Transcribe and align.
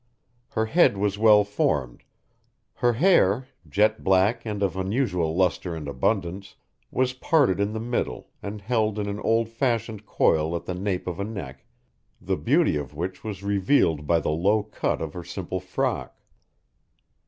Her 0.57 0.65
head 0.65 0.97
was 0.97 1.19
well 1.19 1.43
formed; 1.43 2.01
her 2.73 2.93
hair, 2.93 3.49
jet 3.69 4.03
black 4.03 4.43
and 4.47 4.63
of 4.63 4.75
unusual 4.75 5.35
lustre 5.35 5.75
and 5.75 5.87
abundance, 5.87 6.55
was 6.89 7.13
parted 7.13 7.59
in 7.59 7.73
the 7.73 7.79
middle 7.79 8.31
and 8.41 8.61
held 8.61 8.97
in 8.97 9.07
an 9.07 9.19
old 9.19 9.47
fashioned 9.47 10.07
coil 10.07 10.55
at 10.55 10.65
the 10.65 10.73
nape 10.73 11.05
of 11.05 11.19
a 11.19 11.23
neck 11.23 11.65
the 12.19 12.35
beauty 12.35 12.77
of 12.77 12.95
which 12.95 13.23
was 13.23 13.43
revealed 13.43 14.07
by 14.07 14.17
the 14.19 14.31
low 14.31 14.63
cut 14.63 15.03
of 15.03 15.13
her 15.13 15.23
simple 15.23 15.59
frock. 15.59 16.19